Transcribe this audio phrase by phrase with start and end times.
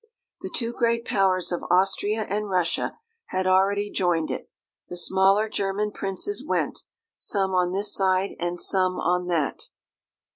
[0.41, 4.49] The two great Powers of Austria and Russia had already joined it;
[4.89, 6.79] the smaller German princes went,
[7.15, 9.59] some on this side and some on that.